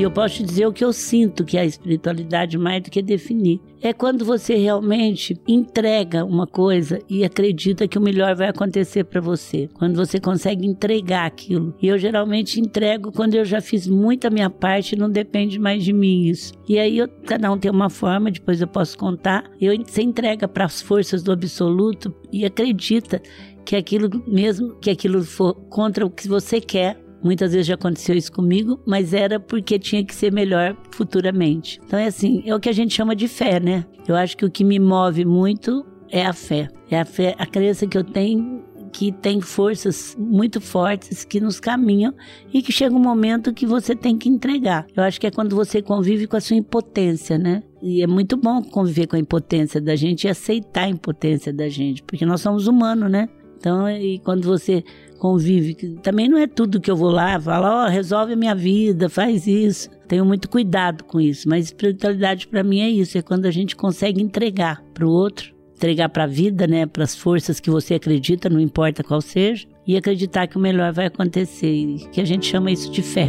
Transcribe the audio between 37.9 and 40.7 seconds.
eu tenho que tem forças muito